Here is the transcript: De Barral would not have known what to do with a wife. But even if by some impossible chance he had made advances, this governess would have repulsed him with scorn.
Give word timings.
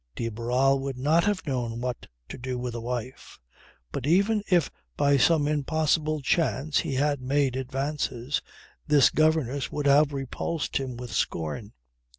De 0.15 0.29
Barral 0.29 0.79
would 0.79 0.97
not 0.97 1.25
have 1.25 1.45
known 1.45 1.79
what 1.79 2.07
to 2.27 2.35
do 2.35 2.57
with 2.57 2.73
a 2.73 2.81
wife. 2.81 3.39
But 3.91 4.07
even 4.07 4.41
if 4.49 4.71
by 4.97 5.15
some 5.15 5.47
impossible 5.47 6.23
chance 6.23 6.79
he 6.79 6.95
had 6.95 7.21
made 7.21 7.55
advances, 7.55 8.41
this 8.87 9.11
governess 9.11 9.71
would 9.71 9.85
have 9.85 10.11
repulsed 10.11 10.77
him 10.77 10.97
with 10.97 11.11
scorn. 11.13 11.73